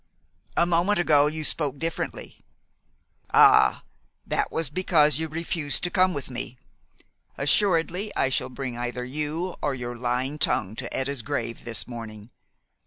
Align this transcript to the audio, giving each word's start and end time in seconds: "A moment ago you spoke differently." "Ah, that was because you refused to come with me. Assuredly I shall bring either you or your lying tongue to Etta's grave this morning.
"A 0.57 0.65
moment 0.65 0.97
ago 0.97 1.27
you 1.27 1.43
spoke 1.43 1.77
differently." 1.77 2.43
"Ah, 3.35 3.83
that 4.25 4.51
was 4.51 4.71
because 4.71 5.19
you 5.19 5.27
refused 5.27 5.83
to 5.83 5.91
come 5.91 6.11
with 6.11 6.27
me. 6.31 6.57
Assuredly 7.37 8.11
I 8.15 8.29
shall 8.29 8.49
bring 8.49 8.75
either 8.75 9.03
you 9.03 9.53
or 9.61 9.75
your 9.75 9.95
lying 9.95 10.39
tongue 10.39 10.75
to 10.77 10.91
Etta's 10.91 11.21
grave 11.21 11.65
this 11.65 11.87
morning. 11.87 12.31